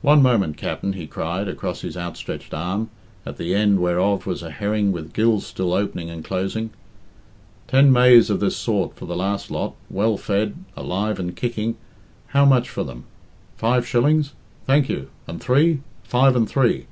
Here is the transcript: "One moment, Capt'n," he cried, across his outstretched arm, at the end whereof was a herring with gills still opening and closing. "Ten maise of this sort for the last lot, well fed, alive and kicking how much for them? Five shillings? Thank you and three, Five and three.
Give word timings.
"One 0.00 0.22
moment, 0.22 0.56
Capt'n," 0.56 0.92
he 0.92 1.08
cried, 1.08 1.48
across 1.48 1.80
his 1.80 1.96
outstretched 1.96 2.54
arm, 2.54 2.88
at 3.26 3.36
the 3.36 3.52
end 3.52 3.80
whereof 3.80 4.24
was 4.24 4.40
a 4.40 4.50
herring 4.52 4.92
with 4.92 5.12
gills 5.12 5.44
still 5.44 5.72
opening 5.72 6.08
and 6.08 6.24
closing. 6.24 6.70
"Ten 7.66 7.92
maise 7.92 8.30
of 8.30 8.38
this 8.38 8.56
sort 8.56 8.94
for 8.94 9.06
the 9.06 9.16
last 9.16 9.50
lot, 9.50 9.74
well 9.90 10.16
fed, 10.18 10.54
alive 10.76 11.18
and 11.18 11.34
kicking 11.34 11.74
how 12.28 12.44
much 12.44 12.68
for 12.70 12.84
them? 12.84 13.06
Five 13.56 13.84
shillings? 13.84 14.34
Thank 14.68 14.88
you 14.88 15.08
and 15.26 15.40
three, 15.40 15.80
Five 16.04 16.36
and 16.36 16.48
three. 16.48 16.86